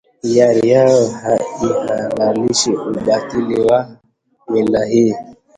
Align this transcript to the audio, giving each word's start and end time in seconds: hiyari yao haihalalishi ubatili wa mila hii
hiyari 0.21 0.63
yao 0.69 1.07
haihalalishi 1.07 2.71
ubatili 2.71 3.61
wa 3.61 3.89
mila 4.49 4.85
hii 4.85 5.15